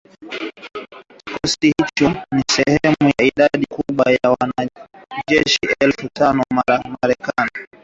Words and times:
Kikosi 1.25 1.71
hicho 1.77 2.21
ni 2.31 2.43
sehemu 2.51 3.13
ya 3.19 3.25
idadi 3.25 3.65
kubwa 3.65 4.11
ya 4.11 4.35
wanajeshi 4.39 5.59
elfu 5.79 6.09
tano 6.13 6.39
wa 6.39 6.55
Marekani 6.55 6.97
waliotumwa 7.01 7.33
Poland 7.33 7.67